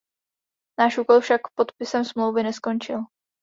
[0.81, 2.99] Náš úkol však podpisem Smlouvy neskončil.